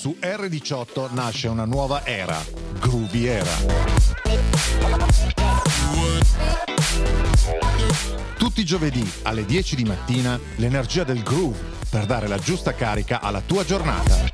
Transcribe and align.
Su 0.00 0.16
R18 0.18 1.12
nasce 1.12 1.48
una 1.48 1.66
nuova 1.66 2.06
era, 2.06 2.42
Groovy 2.78 3.26
Era. 3.26 3.50
Tutti 8.38 8.62
i 8.62 8.64
giovedì 8.64 9.06
alle 9.24 9.44
10 9.44 9.76
di 9.76 9.84
mattina 9.84 10.40
l'energia 10.56 11.04
del 11.04 11.22
groove 11.22 11.58
per 11.90 12.06
dare 12.06 12.28
la 12.28 12.38
giusta 12.38 12.72
carica 12.72 13.20
alla 13.20 13.42
tua 13.42 13.62
giornata. 13.62 14.29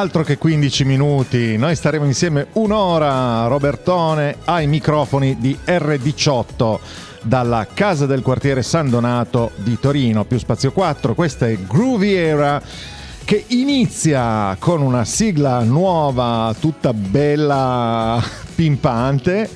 Altro 0.00 0.22
che 0.22 0.38
15 0.38 0.84
minuti, 0.86 1.58
noi 1.58 1.76
staremo 1.76 2.06
insieme 2.06 2.46
un'ora, 2.54 3.46
Robertone 3.48 4.36
ai 4.46 4.66
microfoni 4.66 5.36
di 5.38 5.54
R18 5.62 6.78
dalla 7.22 7.66
casa 7.66 8.06
del 8.06 8.22
quartiere 8.22 8.62
San 8.62 8.88
Donato 8.88 9.50
di 9.56 9.78
Torino, 9.78 10.24
più 10.24 10.38
spazio 10.38 10.72
4, 10.72 11.14
questa 11.14 11.48
è 11.48 11.58
Groovy 11.58 12.14
Era 12.14 12.62
che 13.22 13.44
inizia 13.48 14.56
con 14.58 14.80
una 14.80 15.04
sigla 15.04 15.62
nuova, 15.64 16.54
tutta 16.58 16.94
bella, 16.94 18.22
pimpante 18.56 19.50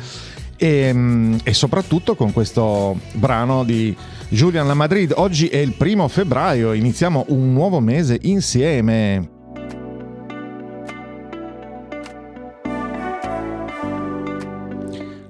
e, 0.58 1.38
e 1.42 1.54
soprattutto 1.54 2.14
con 2.14 2.34
questo 2.34 2.98
brano 3.12 3.64
di 3.64 3.96
Julian 4.28 4.66
La 4.66 4.74
Madrid. 4.74 5.14
Oggi 5.16 5.48
è 5.48 5.56
il 5.56 5.72
primo 5.72 6.06
febbraio, 6.06 6.74
iniziamo 6.74 7.24
un 7.28 7.54
nuovo 7.54 7.80
mese 7.80 8.18
insieme. 8.24 9.33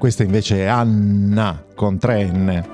Questa 0.05 0.23
invece 0.23 0.59
è 0.59 0.67
Anna 0.67 1.65
con 1.75 1.95
3N. 1.95 2.65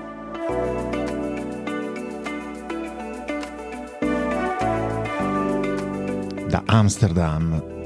Da 6.49 6.63
Amsterdam. 6.67 7.80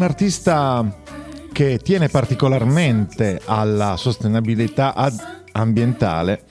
Un 0.00 0.06
artista 0.06 1.02
che 1.52 1.78
tiene 1.82 2.08
particolarmente 2.08 3.38
alla 3.44 3.98
sostenibilità 3.98 4.94
ambientale 5.52 6.44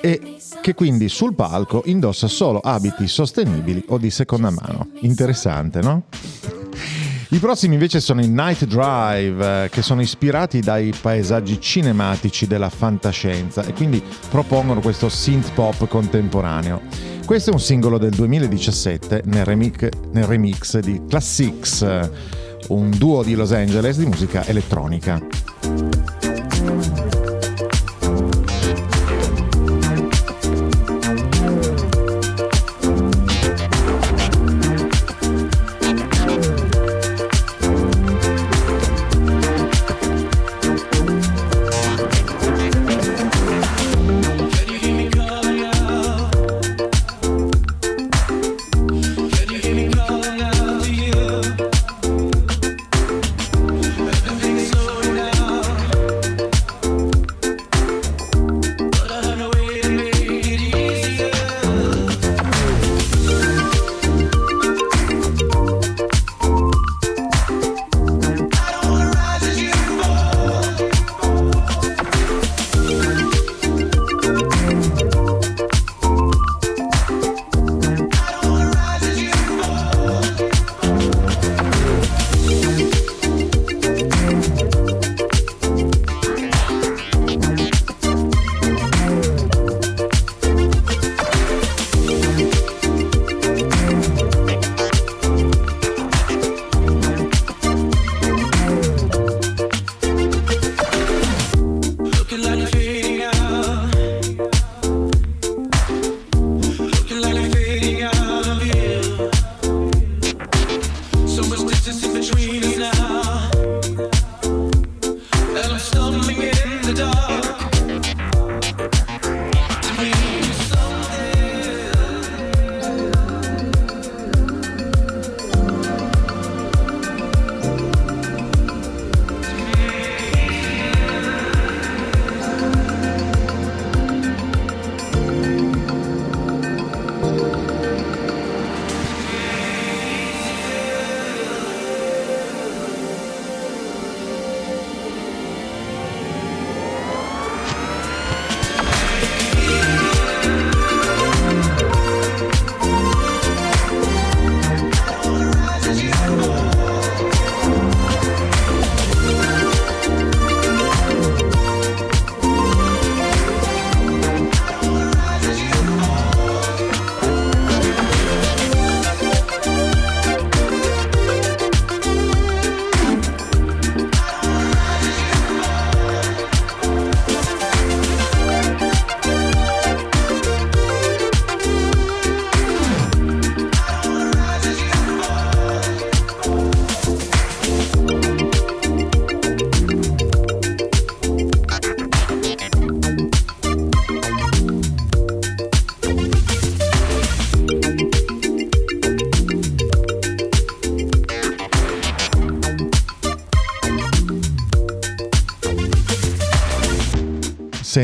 e 0.00 0.38
che 0.60 0.74
quindi 0.74 1.08
sul 1.08 1.34
palco 1.34 1.82
indossa 1.84 2.26
solo 2.26 2.58
abiti 2.58 3.06
sostenibili 3.06 3.84
o 3.88 3.98
di 3.98 4.10
seconda 4.10 4.50
mano. 4.50 4.88
Interessante, 5.02 5.80
no? 5.80 6.06
I 7.28 7.38
prossimi 7.38 7.74
invece 7.74 8.00
sono 8.00 8.20
i 8.20 8.26
Night 8.26 8.64
Drive, 8.64 9.64
eh, 9.64 9.68
che 9.68 9.82
sono 9.82 10.00
ispirati 10.00 10.58
dai 10.58 10.92
paesaggi 11.00 11.60
cinematici 11.60 12.48
della 12.48 12.70
fantascienza 12.70 13.64
e 13.64 13.74
quindi 13.74 14.02
propongono 14.28 14.80
questo 14.80 15.08
synth 15.08 15.52
pop 15.52 15.86
contemporaneo. 15.86 16.80
Questo 17.24 17.50
è 17.50 17.52
un 17.52 17.60
singolo 17.60 17.98
del 17.98 18.10
2017 18.10 19.22
nel 19.26 19.44
remix, 19.44 19.88
nel 20.12 20.24
remix 20.24 20.78
di 20.78 21.02
Classics, 21.06 21.82
un 22.68 22.90
duo 22.90 23.22
di 23.22 23.34
Los 23.34 23.52
Angeles 23.52 23.98
di 23.98 24.06
musica 24.06 24.44
elettronica. 24.46 25.37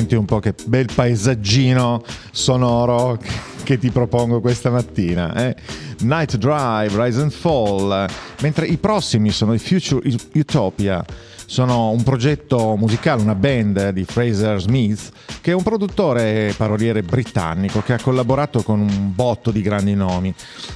Senti 0.05 0.17
un 0.17 0.27
po' 0.27 0.39
che 0.39 0.55
bel 0.67 0.89
paesaggino 0.95 2.03
sonoro 2.31 3.19
che 3.63 3.79
ti 3.79 3.91
propongo 3.91 4.41
questa 4.41 4.69
mattina. 4.69 5.35
Eh? 5.35 5.57
Night 6.01 6.37
Drive, 6.37 7.03
Rise 7.03 7.23
and 7.23 7.31
Fall, 7.31 8.07
mentre 8.41 8.67
i 8.67 8.77
prossimi 8.77 9.31
sono 9.31 9.55
i 9.55 9.59
Future 9.59 10.07
Utopia. 10.35 11.03
Sono 11.47 11.91
un 11.91 12.03
progetto 12.03 12.75
musicale, 12.77 13.23
una 13.23 13.35
band 13.35 13.91
di 13.91 14.05
Fraser 14.05 14.61
Smith, 14.61 15.11
che 15.41 15.51
è 15.51 15.55
un 15.55 15.63
produttore 15.63 16.55
paroliere 16.57 17.03
britannico 17.03 17.83
che 17.83 17.93
ha 17.93 18.01
collaborato 18.01 18.63
con 18.63 18.81
un 18.81 19.13
botto 19.15 19.51
di 19.51 19.61
grandi 19.61 19.95
nomi, 19.95 20.35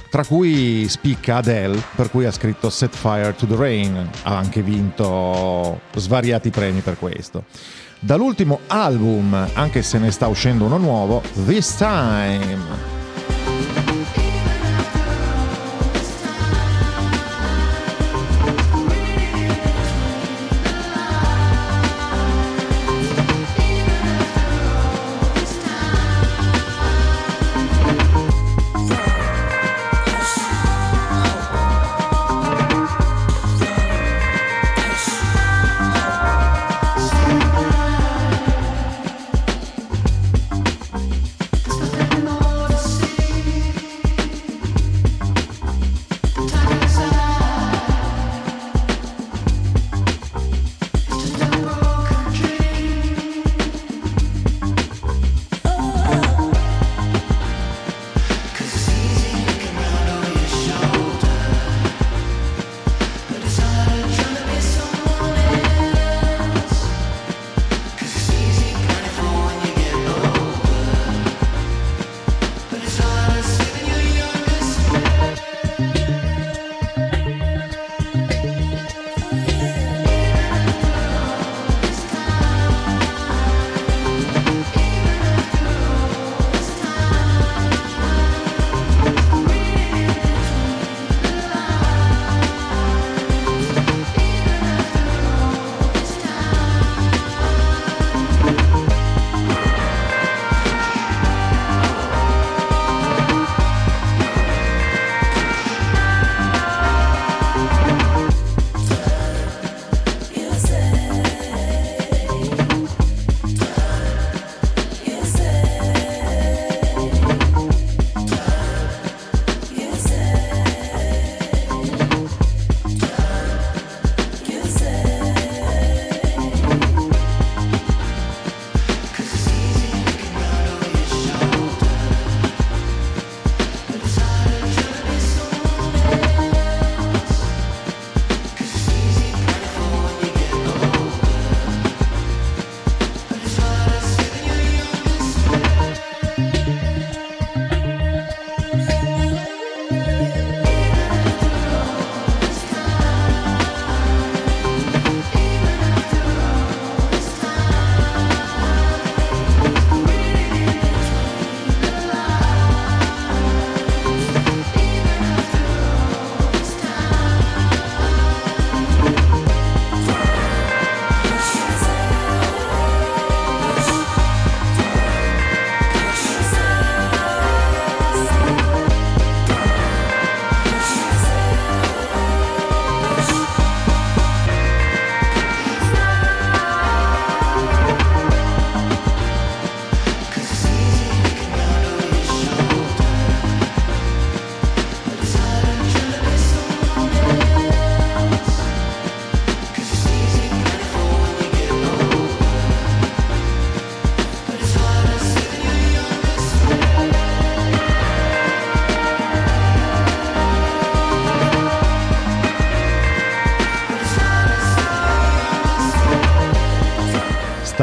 tra 0.09 0.23
cui 0.23 0.87
spicca 0.87 1.37
Adele, 1.37 1.81
per 1.95 2.11
cui 2.11 2.25
ha 2.25 2.31
scritto 2.31 2.69
Set 2.69 2.95
Fire 2.95 3.35
to 3.35 3.47
the 3.47 3.55
Rain, 3.55 4.09
ha 4.23 4.37
anche 4.37 4.61
vinto 4.61 5.81
svariati 5.95 6.51
premi 6.51 6.81
per 6.81 6.97
questo. 6.97 7.45
Dall'ultimo 8.01 8.61
album, 8.67 9.49
anche 9.53 9.81
se 9.81 9.97
ne 9.99 10.09
sta 10.11 10.27
uscendo 10.27 10.65
uno 10.65 10.77
nuovo, 10.77 11.21
This 11.45 11.75
Time. 11.75 12.98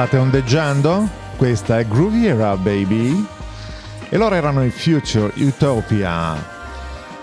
State 0.06 0.22
ondeggiando? 0.22 1.08
Questa 1.36 1.80
è 1.80 1.84
Groovy 1.84 2.26
Era 2.26 2.56
Baby. 2.56 3.26
E 4.08 4.16
loro 4.16 4.36
erano 4.36 4.64
i 4.64 4.70
Future 4.70 5.32
Utopia. 5.38 6.36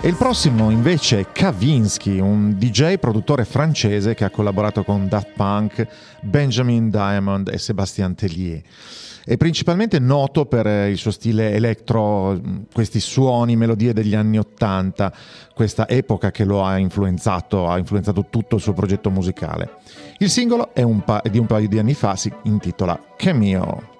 E 0.02 0.08
il 0.10 0.16
prossimo 0.16 0.70
invece 0.70 1.22
è 1.22 1.32
Kavinsky, 1.32 2.20
un 2.20 2.58
DJ 2.58 2.98
produttore 2.98 3.46
francese 3.46 4.16
che 4.16 4.25
ha 4.25 4.30
collaborato 4.30 4.84
con 4.84 5.08
Daft 5.08 5.32
Punk, 5.34 5.88
Benjamin 6.20 6.90
Diamond 6.90 7.48
e 7.48 7.58
Sébastien 7.58 8.16
Tellier. 8.16 8.62
È 9.25 9.38
principalmente 9.38 10.00
noto 10.00 10.46
per 10.46 10.65
il 10.89 10.98
suo 10.98 11.12
stile 11.12 11.53
electro, 11.53 12.39
questi 12.74 13.00
suoni, 13.00 13.56
melodie 13.56 13.94
degli 13.94 14.15
anni 14.15 14.38
Ottanta, 14.38 15.13
questa 15.53 15.88
epoca 15.88 16.30
che 16.30 16.44
lo 16.44 16.63
ha 16.63 16.77
influenzato, 16.77 17.70
ha 17.70 17.77
influenzato 17.77 18.25
tutto 18.30 18.58
il 18.58 18.62
suo 18.62 18.74
progetto 18.74 19.10
musicale. 19.10 19.77
Il 20.18 20.30
singolo 20.30 20.74
è, 20.74 20.86
pa- 21.06 21.22
di 21.30 21.39
un 21.39 21.46
paio 21.46 21.70
di 21.70 21.80
anni 21.80 21.94
fa, 21.94 22.18
si 22.18 22.32
intitola 22.44 23.00
Cameo. 23.15 23.93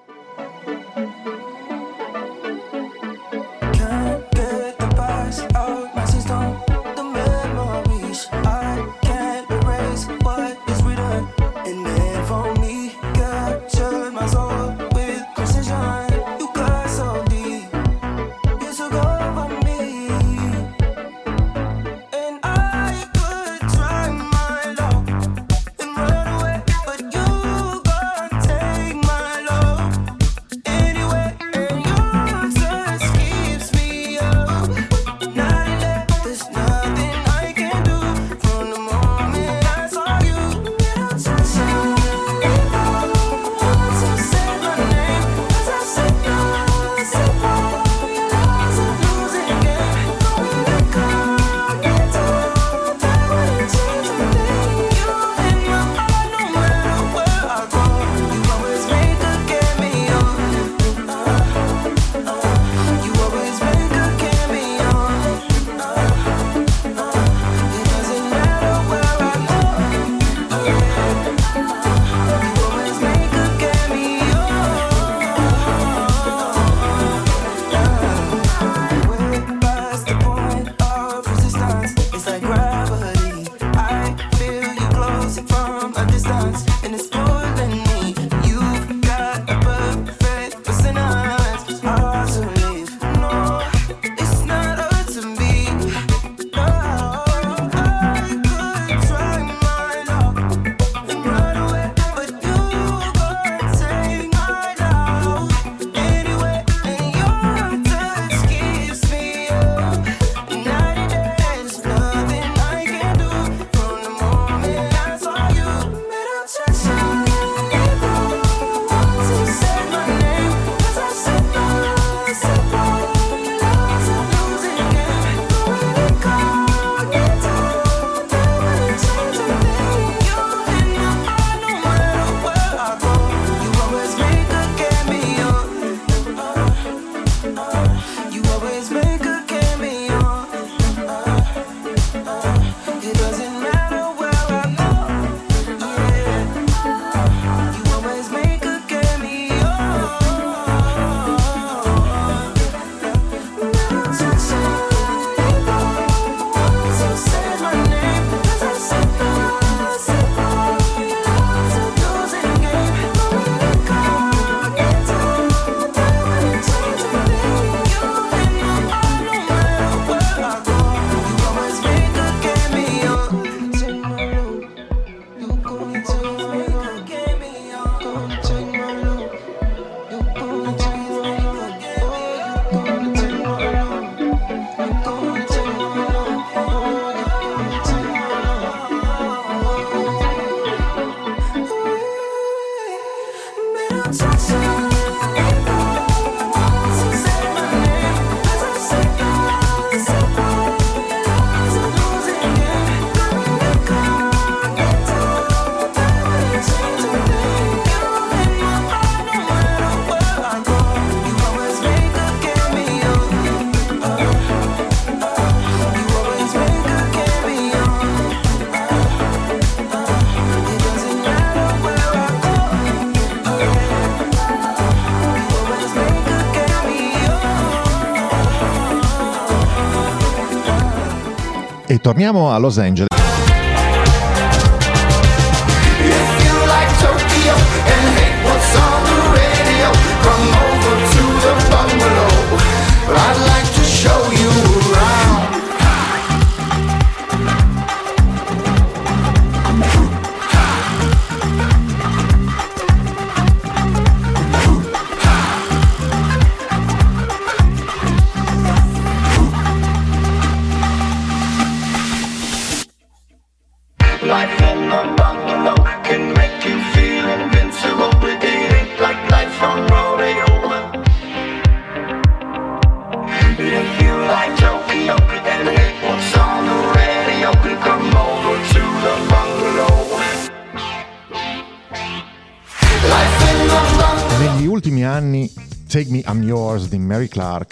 Torniamo 232.04 232.52
a 232.52 232.58
Los 232.58 232.78
Angeles. 232.78 233.13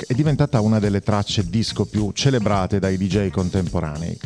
È 0.07 0.15
diventata 0.15 0.61
una 0.61 0.79
delle 0.79 1.01
tracce 1.01 1.49
disco 1.49 1.85
più 1.85 2.13
celebrate 2.13 2.79
dai 2.79 2.97
DJ 2.97 3.31
contemporanei 3.31 4.19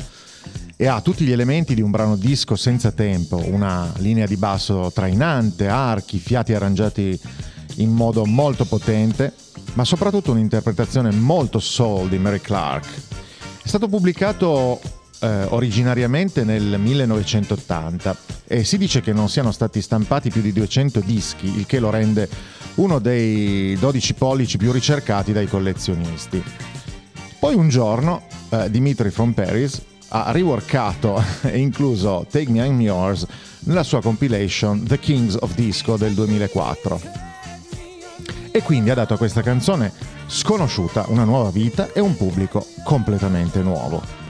e 0.76 0.86
ha 0.86 1.00
tutti 1.00 1.24
gli 1.24 1.32
elementi 1.32 1.74
di 1.74 1.80
un 1.80 1.90
brano 1.90 2.16
disco 2.16 2.54
senza 2.54 2.92
tempo, 2.92 3.42
una 3.46 3.92
linea 3.96 4.26
di 4.26 4.36
basso 4.36 4.90
trainante, 4.92 5.68
archi, 5.68 6.18
fiati 6.18 6.52
arrangiati 6.52 7.18
in 7.76 7.90
modo 7.90 8.26
molto 8.26 8.64
potente, 8.66 9.32
ma 9.74 9.84
soprattutto 9.84 10.32
un'interpretazione 10.32 11.10
molto 11.12 11.58
soul 11.58 12.08
di 12.08 12.18
Mary 12.18 12.40
Clark. 12.40 12.86
È 13.62 13.66
stato 13.66 13.88
pubblicato 13.88 14.80
eh, 15.20 15.44
originariamente 15.48 16.44
nel 16.44 16.78
1980 16.78 18.16
e 18.46 18.64
si 18.64 18.76
dice 18.76 19.00
che 19.00 19.12
non 19.12 19.28
siano 19.28 19.52
stati 19.52 19.80
stampati 19.80 20.30
più 20.30 20.42
di 20.42 20.52
200 20.52 21.00
dischi, 21.00 21.46
il 21.58 21.66
che 21.66 21.80
lo 21.80 21.90
rende 21.90 22.28
uno 22.76 22.98
dei 22.98 23.76
12 23.78 24.14
pollici 24.14 24.56
più 24.56 24.72
ricercati 24.72 25.32
dai 25.32 25.46
collezionisti. 25.46 26.42
Poi 27.38 27.54
un 27.54 27.68
giorno 27.68 28.22
eh, 28.50 28.70
Dimitri 28.70 29.10
from 29.10 29.32
Paris 29.32 29.82
ha 30.08 30.30
riworkato 30.32 31.22
e 31.42 31.58
incluso 31.58 32.26
Take 32.30 32.50
Me 32.50 32.64
I'm 32.64 32.80
Yours 32.80 33.26
nella 33.60 33.82
sua 33.82 34.00
compilation 34.00 34.84
The 34.84 34.98
Kings 34.98 35.36
of 35.40 35.54
Disco 35.54 35.96
del 35.96 36.14
2004. 36.14 37.00
E 38.50 38.62
quindi 38.62 38.90
ha 38.90 38.94
dato 38.94 39.14
a 39.14 39.18
questa 39.18 39.42
canzone 39.42 39.92
sconosciuta 40.26 41.06
una 41.08 41.24
nuova 41.24 41.50
vita 41.50 41.92
e 41.92 42.00
un 42.00 42.16
pubblico 42.16 42.66
completamente 42.84 43.60
nuovo. 43.62 44.25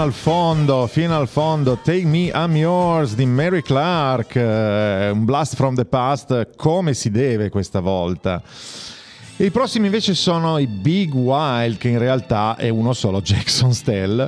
Fino 0.00 0.02
al 0.02 0.12
fondo, 0.12 0.86
fino 0.86 1.16
al 1.16 1.28
fondo. 1.28 1.76
Take 1.76 2.06
Me, 2.06 2.30
I'm 2.32 2.56
Yours 2.56 3.14
di 3.14 3.26
Mary 3.26 3.60
Clark. 3.60 4.32
Uh, 4.34 5.14
un 5.14 5.24
blast 5.24 5.56
from 5.56 5.74
the 5.74 5.84
past 5.84 6.56
come 6.56 6.94
si 6.94 7.10
deve 7.10 7.50
questa 7.50 7.80
volta. 7.80 8.42
I 9.36 9.50
prossimi 9.50 9.86
invece 9.86 10.14
sono 10.14 10.56
i 10.56 10.66
Big 10.66 11.12
Wild, 11.12 11.76
che 11.76 11.88
in 11.88 11.98
realtà 11.98 12.56
è 12.56 12.70
uno 12.70 12.94
solo 12.94 13.20
Jackson 13.22 13.74
Stell. 13.74 14.26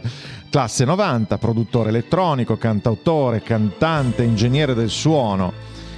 Classe 0.51 0.85
90, 0.85 1.39
produttore 1.39 1.89
elettronico, 1.89 2.59
cantautore, 2.59 3.41
cantante, 3.41 4.25
ingegnere 4.25 4.75
del 4.75 4.91
suono. 4.91 5.55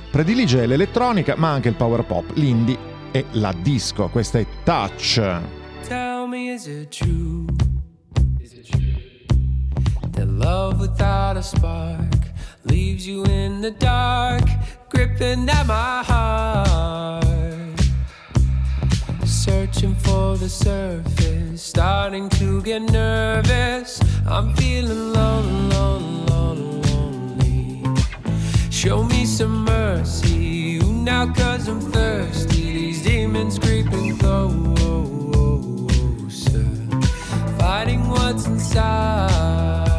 Predilige 0.08 0.66
l'elettronica, 0.66 1.34
ma 1.36 1.50
anche 1.50 1.68
il 1.68 1.74
power 1.74 2.04
pop, 2.04 2.30
l'indie 2.34 2.78
e 3.10 3.24
la 3.32 3.52
disco. 3.60 4.08
Questa 4.08 4.38
è 4.38 4.46
Touch. 4.62 5.20
Tell 5.88 6.28
me 6.28 6.52
is 6.52 6.66
it 6.66 6.96
true? 6.96 7.63
That 10.14 10.28
love 10.28 10.80
without 10.80 11.36
a 11.36 11.42
spark 11.42 12.14
leaves 12.64 13.04
you 13.06 13.24
in 13.24 13.60
the 13.60 13.72
dark, 13.72 14.44
gripping 14.88 15.48
at 15.48 15.66
my 15.66 16.04
heart. 16.04 17.24
Searching 19.24 19.94
for 19.96 20.36
the 20.36 20.48
surface, 20.48 21.62
starting 21.62 22.28
to 22.30 22.62
get 22.62 22.82
nervous. 22.82 24.00
I'm 24.26 24.54
feeling 24.54 25.12
lonely, 25.12 25.76
lonely, 25.76 26.90
lonely. 26.90 27.84
Show 28.70 29.02
me 29.02 29.26
some 29.26 29.64
mercy 29.64 30.78
now, 31.04 31.32
cause 31.32 31.68
I'm 31.68 31.80
thirsty. 31.80 32.72
These 32.72 33.02
demons 33.02 33.58
creeping 33.58 34.18
oh, 34.24 34.74
oh, 34.78 35.28
oh, 35.34 35.86
closer, 35.90 36.64
fighting 37.58 38.08
what's 38.08 38.46
inside 38.46 39.93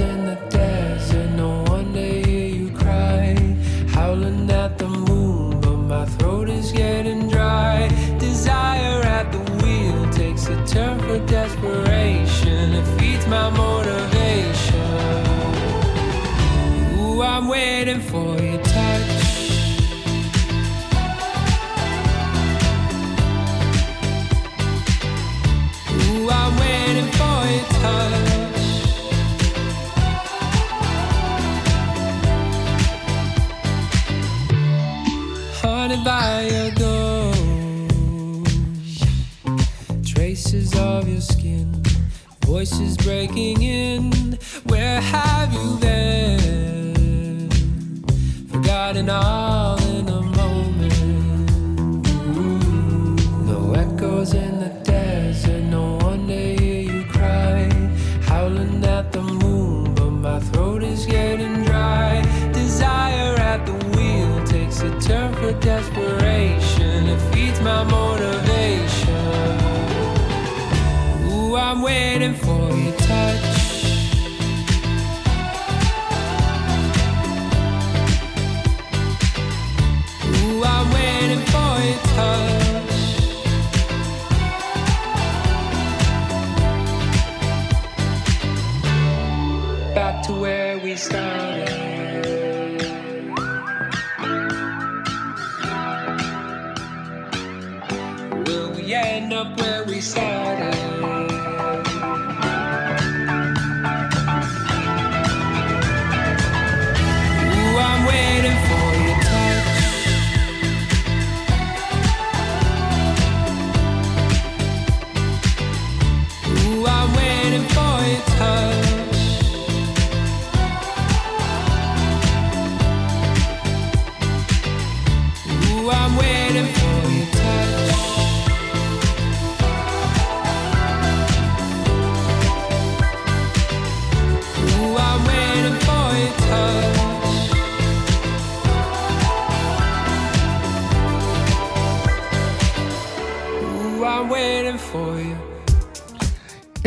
in 0.00 0.24
the 0.24 0.34
desert. 0.48 0.91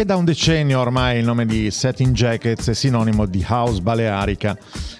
È 0.06 0.08
da 0.08 0.18
un 0.18 0.26
decennio 0.26 0.82
ormai 0.82 1.18
il 1.18 1.26
nome 1.26 1.48
di 1.48 1.72
Setting 1.72 2.14
Jackets 2.14 2.70
è 2.70 2.76
sinonimo 2.76 3.26
di 3.26 3.44
house 3.50 3.82
balearica. 3.82 4.56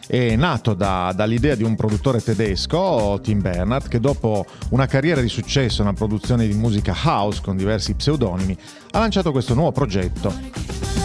È 0.08 0.36
nato 0.36 0.74
da, 0.74 1.14
dall'idea 1.16 1.54
di 1.54 1.62
un 1.62 1.76
produttore 1.76 2.24
tedesco, 2.24 3.20
Tim 3.22 3.40
Bernard, 3.40 3.88
che 3.88 4.00
dopo 4.00 4.48
una 4.70 4.88
carriera 4.88 5.22
di 5.22 5.30
successo 5.30 5.84
nella 5.84 5.94
produzione 5.94 6.48
di 6.48 6.56
musica 6.56 6.96
house 7.04 7.40
con 7.44 7.56
diversi 7.56 7.94
pseudonimi, 7.94 8.58
ha 8.94 8.98
lanciato 8.98 9.32
questo 9.32 9.54
nuovo 9.54 9.72
progetto 9.72 11.05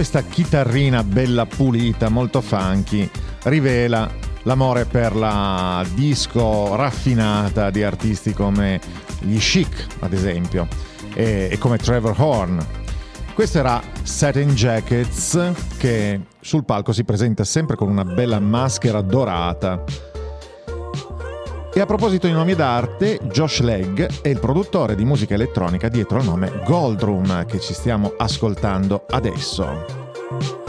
questa 0.00 0.22
chitarrina 0.22 1.04
bella 1.04 1.44
pulita, 1.44 2.08
molto 2.08 2.40
funky, 2.40 3.06
rivela 3.42 4.10
l'amore 4.44 4.86
per 4.86 5.14
la 5.14 5.84
disco 5.92 6.74
raffinata 6.74 7.68
di 7.68 7.82
artisti 7.82 8.32
come 8.32 8.80
gli 9.18 9.36
Chic, 9.36 9.86
ad 9.98 10.14
esempio, 10.14 10.66
e, 11.12 11.50
e 11.52 11.58
come 11.58 11.76
Trevor 11.76 12.14
Horn. 12.16 12.66
Questo 13.34 13.58
era 13.58 13.78
Satin 14.02 14.54
Jackets 14.54 15.52
che 15.76 16.18
sul 16.40 16.64
palco 16.64 16.92
si 16.92 17.04
presenta 17.04 17.44
sempre 17.44 17.76
con 17.76 17.90
una 17.90 18.06
bella 18.06 18.40
maschera 18.40 19.02
dorata. 19.02 19.84
E 21.72 21.78
a 21.78 21.86
proposito 21.86 22.26
di 22.26 22.32
nomi 22.32 22.54
d'arte, 22.54 23.20
Josh 23.30 23.60
Legg 23.60 24.00
è 24.22 24.28
il 24.28 24.40
produttore 24.40 24.96
di 24.96 25.04
musica 25.04 25.34
elettronica 25.34 25.88
dietro 25.88 26.18
al 26.18 26.24
nome 26.24 26.62
Goldroom 26.64 27.46
che 27.46 27.60
ci 27.60 27.74
stiamo 27.74 28.14
ascoltando 28.16 29.04
adesso. 29.08 30.59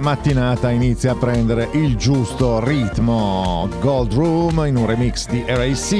La 0.00 0.06
mattinata 0.06 0.70
inizia 0.70 1.12
a 1.12 1.14
prendere 1.14 1.68
il 1.72 1.96
giusto 1.96 2.64
ritmo. 2.64 3.68
Gold 3.80 4.14
Room 4.14 4.64
in 4.66 4.76
un 4.76 4.86
remix 4.86 5.28
di 5.28 5.44
RAC. 5.46 5.92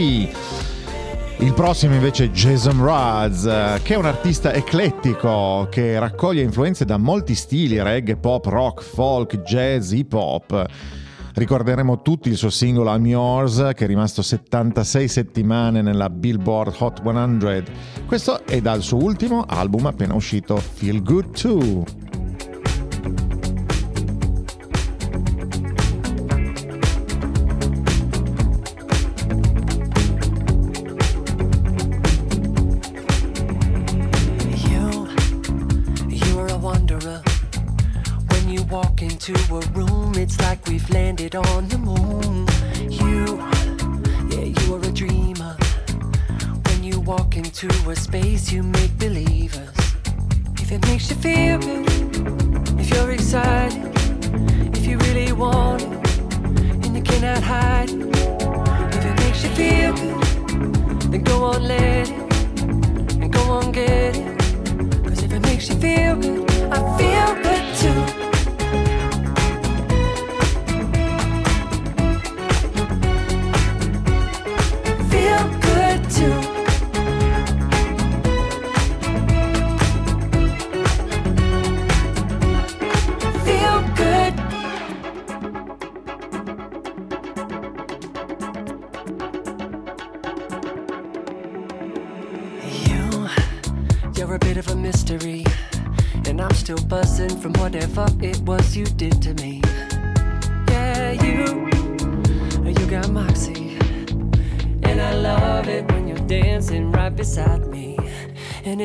Il 1.38 1.52
prossimo 1.54 1.94
invece 1.94 2.24
è 2.24 2.30
Jason 2.30 2.76
Mraz, 2.76 3.42
che 3.82 3.94
è 3.94 3.96
un 3.96 4.06
artista 4.06 4.54
eclettico 4.54 5.68
che 5.70 5.98
raccoglie 5.98 6.40
influenze 6.40 6.86
da 6.86 6.96
molti 6.96 7.34
stili, 7.34 7.82
reggae, 7.82 8.16
pop, 8.16 8.46
rock, 8.46 8.82
folk, 8.82 9.42
jazz, 9.42 9.92
hip 9.92 10.14
hop. 10.14 10.66
Ricorderemo 11.34 12.00
tutti 12.00 12.30
il 12.30 12.36
suo 12.36 12.50
singolo 12.50 12.94
I'm 12.94 13.06
Yours 13.06 13.70
che 13.74 13.84
è 13.84 13.86
rimasto 13.86 14.22
76 14.22 15.08
settimane 15.08 15.82
nella 15.82 16.08
Billboard 16.08 16.74
Hot 16.78 17.02
100. 17.02 17.70
Questo 18.06 18.46
è 18.46 18.60
dal 18.62 18.80
suo 18.80 19.02
ultimo 19.02 19.44
album 19.46 19.86
appena 19.86 20.14
uscito 20.14 20.56
Feel 20.56 21.02
Good 21.02 21.38
Too. 21.38 21.99
landed 41.20 41.36
on 41.36 41.68
the 41.68 41.78
moon. 41.78 42.46
You, 42.88 43.36
yeah, 44.30 44.44
you 44.44 44.74
are 44.74 44.80
a 44.80 44.92
dreamer. 44.92 45.56
When 46.66 46.82
you 46.82 47.00
walk 47.00 47.36
into 47.36 47.68
a 47.90 47.96
space, 47.96 48.50
you 48.50 48.62
make 48.62 48.96
believers. 48.98 49.68
If 50.58 50.72
it 50.72 50.86
makes 50.86 51.10
you 51.10 51.16
feel 51.16 51.58
good, 51.58 52.80
if 52.80 52.90
you're 52.90 53.10
excited, 53.10 53.92
if 54.76 54.86
you 54.86 54.96
really 54.98 55.32
want 55.32 55.82
it, 55.82 56.86
and 56.86 56.96
you 56.96 57.02
cannot 57.02 57.42
hide 57.42 57.90
it. 57.90 58.16
If 58.94 59.04
it 59.04 59.16
makes 59.22 59.44
you 59.44 59.50
feel 59.50 59.92
good, 59.92 61.12
then 61.12 61.22
go 61.24 61.44
on, 61.44 61.64
let 61.64 62.08
it. 62.08 62.19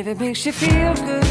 If 0.07 0.11
it 0.11 0.19
makes 0.19 0.45
you 0.45 0.51
feel 0.51 0.93
good, 0.93 1.24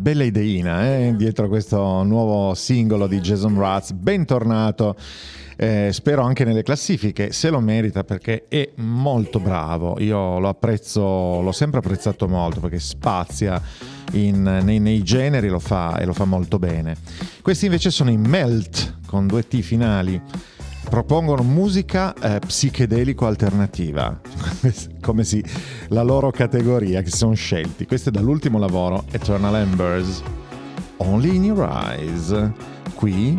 bella 0.00 0.24
ideina 0.24 0.84
eh? 0.86 1.14
dietro 1.16 1.46
questo 1.46 2.02
nuovo 2.02 2.54
singolo 2.54 3.06
di 3.06 3.20
Jason 3.20 3.52
Mraz. 3.52 3.92
Bentornato. 3.92 4.96
Eh, 5.56 5.90
spero 5.92 6.22
anche 6.22 6.44
nelle 6.44 6.62
classifiche, 6.62 7.32
se 7.32 7.48
lo 7.48 7.60
merita 7.60 8.02
perché 8.02 8.46
è 8.48 8.72
molto 8.76 9.38
bravo. 9.38 9.98
Io 10.00 10.38
lo 10.40 10.48
apprezzo, 10.48 11.40
l'ho 11.40 11.52
sempre 11.52 11.78
apprezzato 11.78 12.26
molto 12.26 12.58
perché 12.60 12.80
spazia 12.80 13.62
in, 14.12 14.42
nei, 14.42 14.80
nei, 14.80 15.02
generi 15.02 15.48
lo 15.48 15.60
fa, 15.60 15.96
e 15.98 16.04
lo 16.04 16.12
fa 16.12 16.24
molto 16.24 16.58
bene. 16.58 16.96
Questi 17.40 17.66
invece 17.66 17.90
sono 17.90 18.10
i 18.10 18.16
Melt 18.16 18.98
con 19.06 19.26
due 19.26 19.46
T 19.46 19.60
finali 19.60 20.20
propongono 20.88 21.42
musica 21.42 22.14
eh, 22.14 22.38
psichedelico 22.38 23.26
alternativa, 23.26 24.18
come 25.00 25.24
si 25.24 25.44
la 25.88 26.02
loro 26.02 26.30
categoria 26.30 27.02
che 27.02 27.10
si 27.10 27.18
sono 27.18 27.34
scelti. 27.34 27.86
Questo 27.86 28.08
è 28.08 28.12
dall'ultimo 28.12 28.58
lavoro, 28.58 29.04
Eternal 29.10 29.56
Embers, 29.56 30.22
Only 30.98 31.36
in 31.36 31.44
Your 31.44 31.68
Eyes, 31.68 32.50
qui 32.94 33.36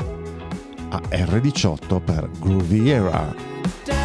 a 0.89 1.01
R18 1.09 2.01
per 2.01 2.29
Groovy 2.39 2.89
Era. 2.89 3.96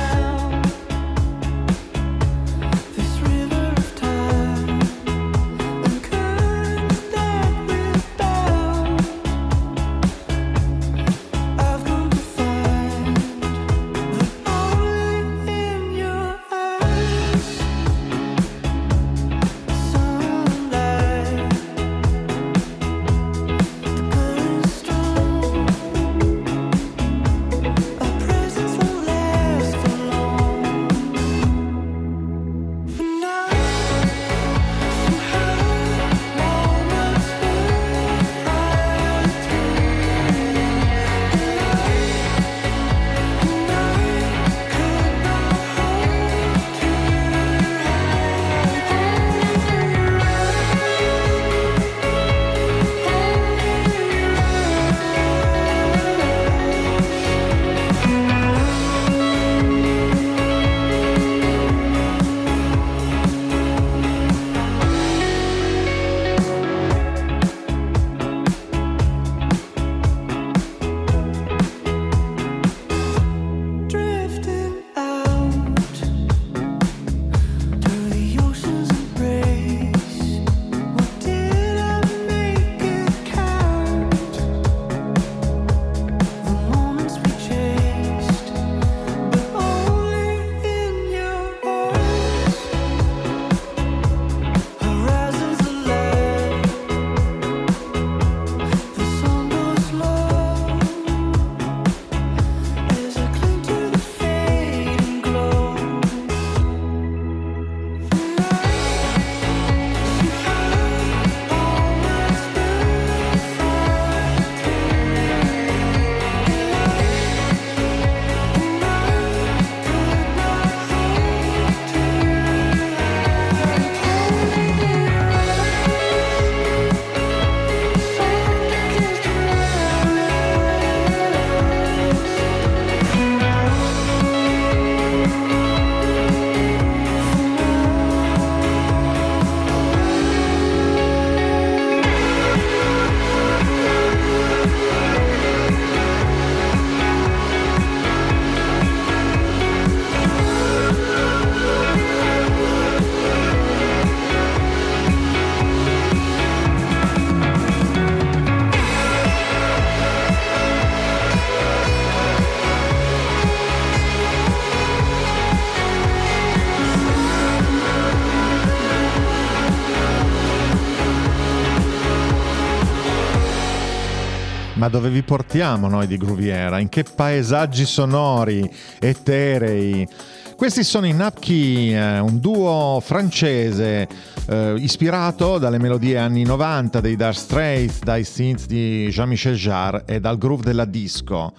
Dove 174.92 175.08
vi 175.08 175.22
portiamo 175.22 175.88
noi 175.88 176.06
di 176.06 176.18
Gruviera? 176.18 176.78
In 176.78 176.90
che 176.90 177.02
paesaggi 177.02 177.86
sonori, 177.86 178.70
eterei? 179.00 180.06
Questi 180.54 180.84
sono 180.84 181.06
i 181.06 181.14
Napki, 181.14 181.94
eh, 181.94 182.18
un 182.18 182.38
duo 182.38 183.00
francese 183.02 184.06
eh, 184.46 184.74
ispirato 184.76 185.56
dalle 185.56 185.78
melodie 185.78 186.18
anni 186.18 186.42
90 186.44 187.00
dei 187.00 187.16
Dark 187.16 187.36
Straits, 187.36 188.00
dai 188.00 188.22
synth 188.22 188.66
di 188.66 189.08
Jean-Michel 189.10 189.54
Jarre 189.54 190.02
e 190.04 190.20
dal 190.20 190.36
groove 190.36 190.62
della 190.62 190.84
disco. 190.84 191.54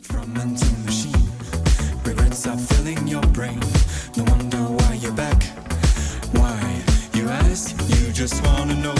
From 0.00 0.32
machine, 0.32 1.30
regrets 2.02 2.46
are 2.46 2.58
filling 2.58 3.06
your 3.06 3.24
brain. 3.28 3.60
No 4.16 4.24
wonder 4.26 4.58
why 4.58 4.98
you're 5.00 5.14
back. 5.14 5.44
Why 6.32 6.58
you 7.12 7.28
ask, 7.28 7.76
you 7.86 8.10
just 8.10 8.44
wanna 8.44 8.74
know 8.74 8.94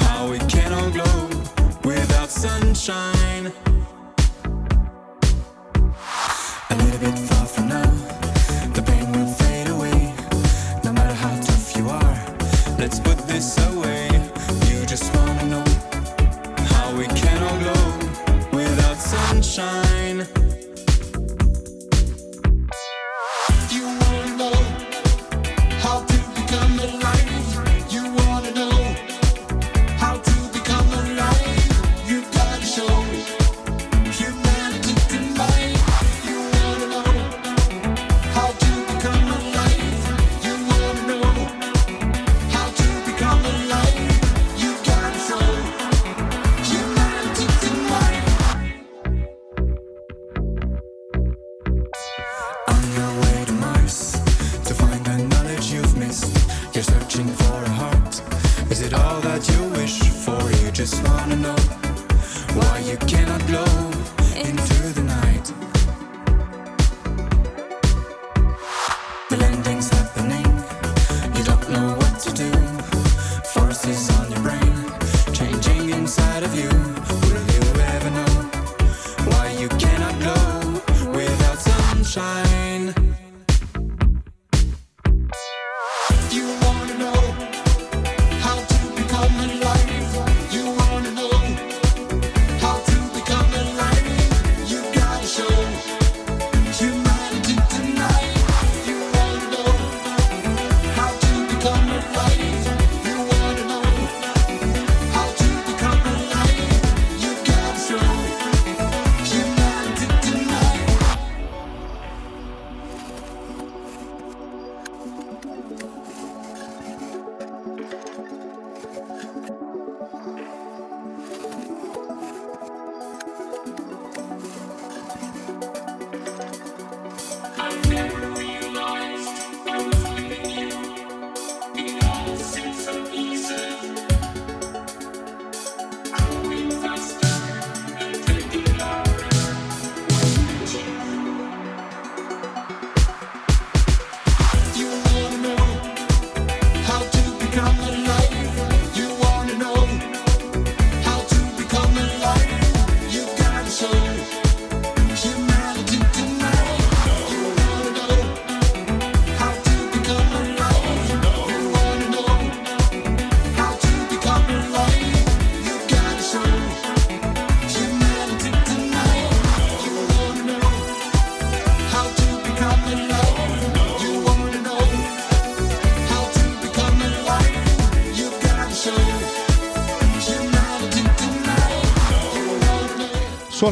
how 0.00 0.32
it 0.32 0.44
can 0.48 0.72
all 0.72 0.90
glow 0.90 1.31
without 2.22 2.30
sunshine. 2.30 3.52
A 6.70 6.74
little 6.76 7.00
bit 7.00 7.18
far 7.18 7.46
from 7.46 7.68
now. 7.68 7.90
The 8.74 8.82
pain 8.82 9.10
will 9.12 9.26
fade 9.26 9.68
away. 9.68 10.14
No 10.84 10.92
matter 10.92 11.14
how 11.14 11.34
tough 11.40 11.76
you 11.76 11.88
are, 11.88 12.16
let's 12.78 13.00
put 13.00 13.18
this 13.26 13.58
away. 13.70 14.08
You 14.68 14.86
just 14.86 15.12
wanna 15.16 15.46
know 15.46 15.64
how 16.70 16.94
we 16.96 17.06
can 17.06 17.42
all 17.42 17.58
glow 17.58 18.56
without 18.56 18.98
sunshine. 18.98 19.81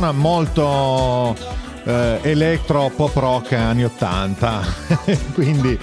Suona 0.00 0.12
molto 0.12 1.36
eh, 1.84 2.20
electro 2.22 2.90
pop 2.96 3.14
rock 3.16 3.52
anni 3.52 3.84
80 3.84 4.62
quindi 5.34 5.78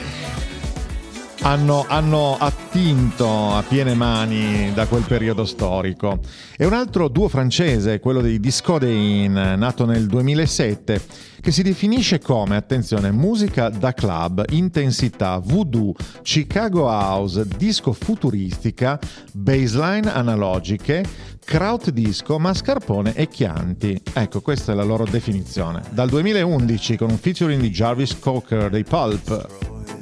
hanno, 1.41 1.86
hanno, 1.88 2.36
attinto 2.78 3.55
a 3.55 3.63
piene 3.63 3.95
mani 3.95 4.71
da 4.71 4.86
quel 4.86 5.01
periodo 5.01 5.45
storico. 5.45 6.19
E 6.55 6.63
un 6.63 6.73
altro 6.73 7.07
duo 7.07 7.28
francese, 7.28 7.99
quello 7.99 8.21
dei 8.21 8.39
Discodein, 8.39 9.34
nato 9.34 9.86
nel 9.86 10.05
2007, 10.05 11.01
che 11.41 11.51
si 11.51 11.63
definisce 11.63 12.19
come, 12.19 12.55
attenzione, 12.55 13.09
musica 13.11 13.69
da 13.69 13.93
club, 13.93 14.45
intensità, 14.51 15.39
voodoo, 15.43 15.95
Chicago 16.21 16.88
house, 16.88 17.47
disco 17.57 17.93
futuristica, 17.93 18.99
baseline 19.34 20.13
analogiche, 20.13 21.03
kraut 21.43 21.89
disco, 21.89 22.38
mascarpone 22.38 23.15
e 23.15 23.28
chianti. 23.28 23.99
Ecco, 24.13 24.41
questa 24.41 24.73
è 24.73 24.75
la 24.75 24.84
loro 24.84 25.03
definizione. 25.03 25.82
Dal 25.89 26.09
2011 26.09 26.95
con 26.95 27.09
un 27.09 27.17
featuring 27.17 27.59
di 27.59 27.71
Jarvis 27.71 28.19
Cocker 28.19 28.69
dei 28.69 28.84
Pulp. 28.84 29.96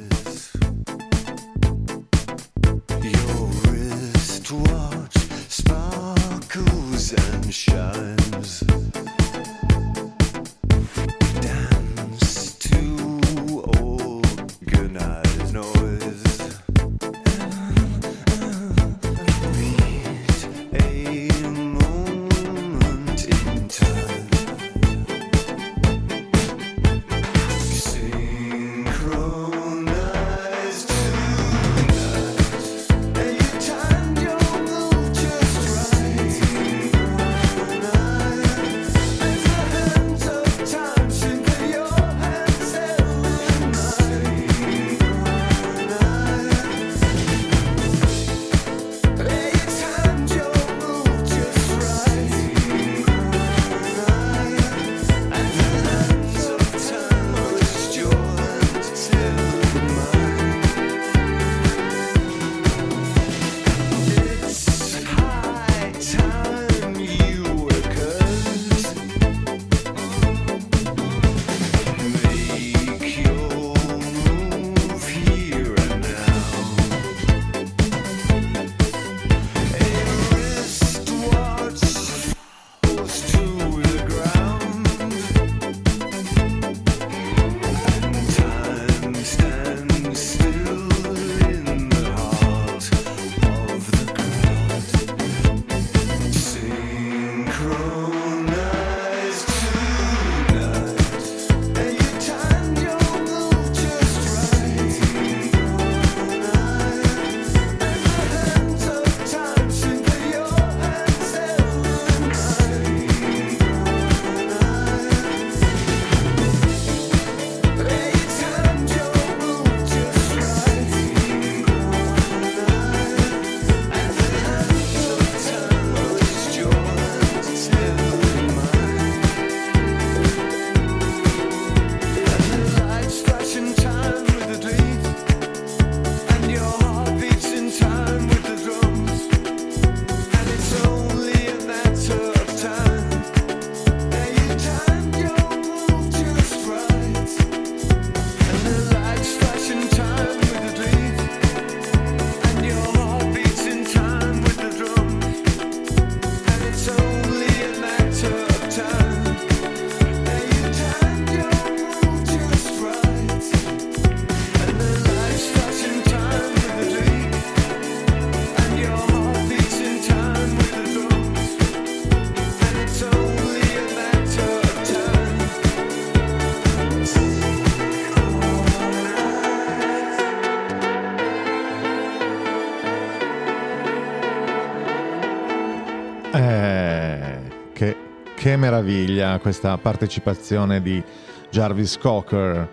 Che, 188.46 188.56
meraviglia 188.56 189.40
questa 189.40 189.76
partecipazione 189.76 190.80
di 190.80 191.02
Jarvis 191.50 191.98
Cocker. 191.98 192.68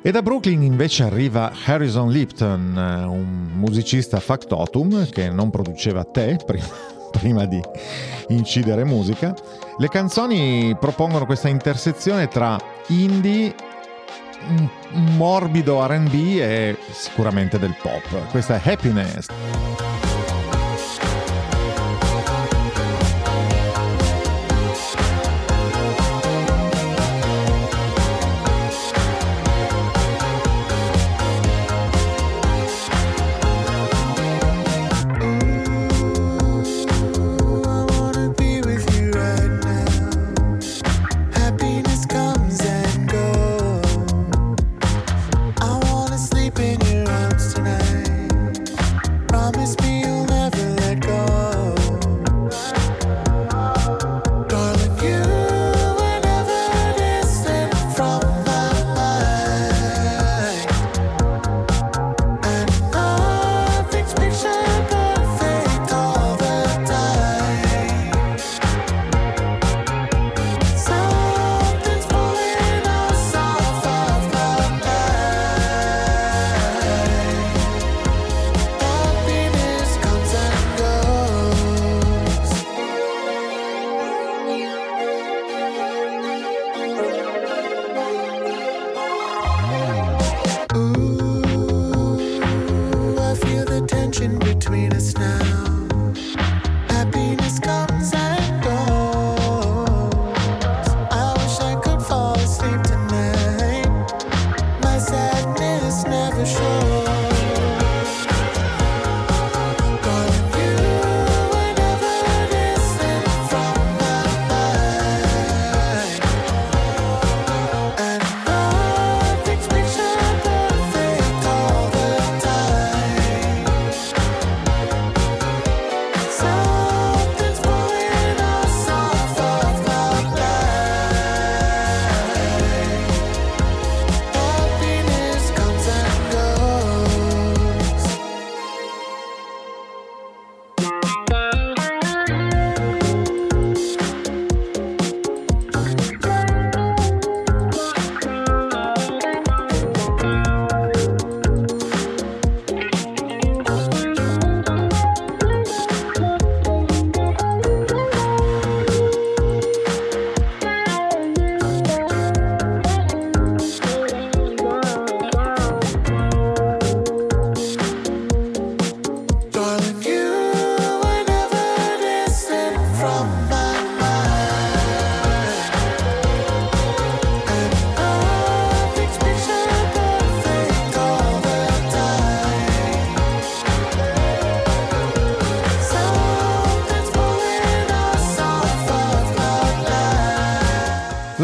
E 0.00 0.10
da 0.12 0.22
Brooklyn 0.22 0.62
invece 0.62 1.02
arriva 1.02 1.50
Harrison 1.64 2.08
Lipton, 2.08 2.76
un 3.08 3.50
musicista 3.54 4.20
factotum 4.20 5.08
che 5.10 5.30
non 5.30 5.50
produceva 5.50 6.04
tè 6.04 6.36
prima, 6.46 6.66
prima 7.10 7.44
di 7.44 7.60
incidere 8.28 8.84
musica. 8.84 9.34
Le 9.78 9.88
canzoni 9.88 10.76
propongono 10.78 11.26
questa 11.26 11.48
intersezione 11.48 12.28
tra 12.28 12.56
indie, 12.86 13.56
un 14.48 14.68
morbido 15.16 15.84
RB 15.84 16.14
e 16.14 16.76
sicuramente 16.92 17.58
del 17.58 17.74
pop. 17.82 18.30
Questa 18.30 18.62
è 18.62 18.70
Happiness. 18.70 19.26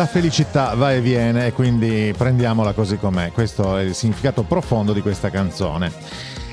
Felicità 0.09 0.75
va 0.75 0.93
e 0.95 1.01
viene 1.03 1.47
e 1.47 1.53
quindi 1.53 2.13
prendiamola 2.17 2.73
così 2.73 2.97
com'è. 2.97 3.31
Questo 3.31 3.77
è 3.77 3.83
il 3.83 3.95
significato 3.95 4.43
profondo 4.43 4.93
di 4.93 5.03
questa 5.03 5.29
canzone. 5.29 5.93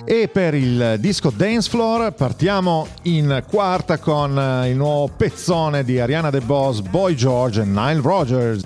E 0.03 0.27
per 0.27 0.53
il 0.53 0.97
disco 0.99 1.31
Dance 1.31 1.69
Floor 1.69 2.11
partiamo 2.13 2.85
in 3.03 3.43
quarta 3.49 3.97
con 3.97 4.31
il 4.67 4.75
nuovo 4.75 5.11
pezzone 5.15 5.83
di 5.83 5.99
Ariana 5.99 6.29
De 6.29 6.41
Boss, 6.41 6.81
Boy 6.81 7.15
George 7.15 7.61
e 7.61 7.65
Nile 7.65 8.01
Rogers. 8.01 8.64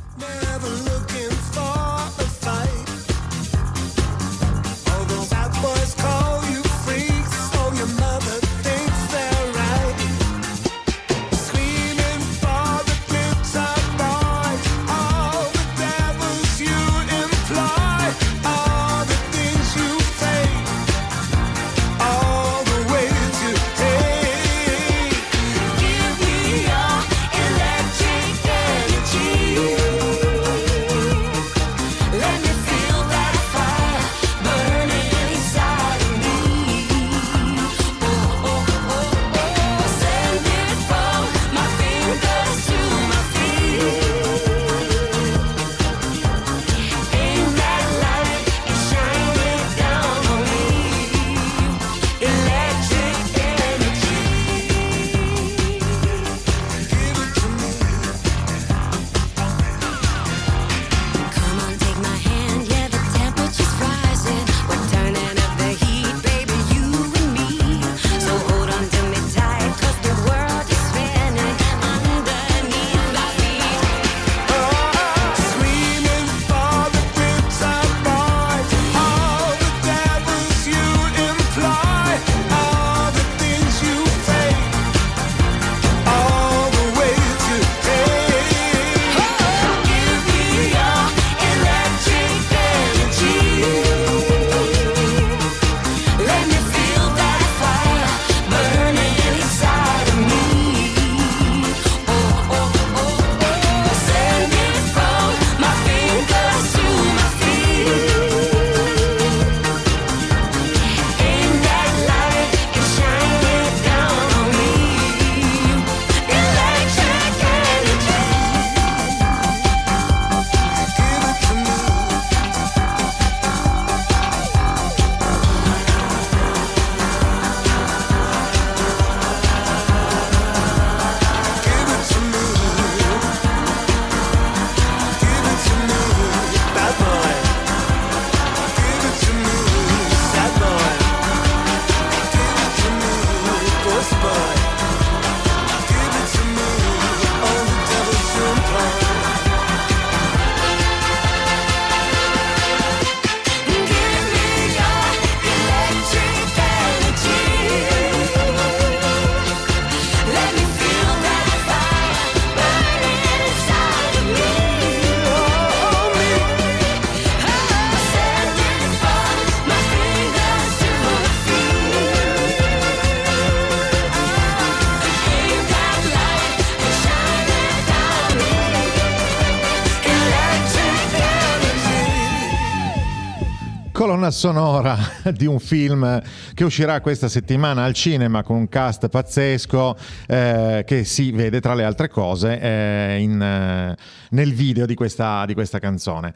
Colonna 184.30 184.32
sonora 184.32 184.98
di 185.34 185.46
un 185.46 185.60
film 185.60 186.22
che 186.54 186.64
uscirà 186.64 187.02
questa 187.02 187.28
settimana 187.28 187.84
al 187.84 187.94
cinema 187.94 188.44
con 188.44 188.56
un 188.58 188.70
cast 188.70 189.08
pazzesco 189.10 189.98
eh, 190.28 190.84
che 190.86 191.04
si 191.04 191.32
vede 191.32 191.60
tra 191.60 191.74
le 191.74 191.84
altre 191.84 192.10
cose 192.10 192.60
eh, 192.60 193.18
in, 193.20 193.42
eh, 193.42 193.98
nel 194.30 194.54
video 194.54 194.86
di 194.86 194.96
questa, 194.96 195.46
di 195.46 195.54
questa 195.54 195.80
canzone. 195.80 196.34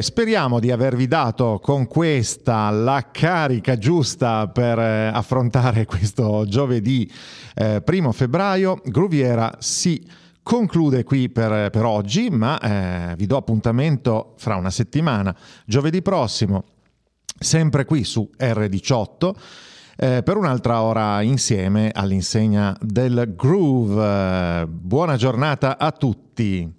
speriamo 0.00 0.60
di 0.60 0.70
avervi 0.70 1.06
dato 1.06 1.60
con 1.62 1.86
questa 1.86 2.70
la 2.70 3.08
carica 3.10 3.78
giusta 3.78 4.48
per 4.48 4.78
eh, 4.78 5.06
affrontare 5.12 5.84
questo 5.86 6.44
giovedì 6.46 7.10
eh, 7.54 7.80
primo 7.82 8.12
febbraio. 8.12 8.80
Gruviera 8.84 9.56
si 9.58 10.04
conclude 10.42 11.02
qui 11.04 11.28
per, 11.28 11.70
per 11.70 11.84
oggi, 11.84 12.30
ma 12.30 12.58
eh, 12.60 13.14
vi 13.16 13.26
do 13.26 13.36
appuntamento 13.36 14.34
fra 14.36 14.56
una 14.56 14.70
settimana, 14.70 15.34
giovedì 15.64 16.02
prossimo, 16.02 16.64
sempre 17.38 17.84
qui 17.84 18.04
su 18.04 18.30
R18. 18.38 19.34
Eh, 19.98 20.22
per 20.22 20.36
un'altra 20.36 20.82
ora 20.82 21.22
insieme 21.22 21.90
all'insegna 21.92 22.76
del 22.80 23.32
groove. 23.34 24.66
buona 24.68 25.16
giornata 25.16 25.78
a 25.78 25.90
tutti. 25.90 26.75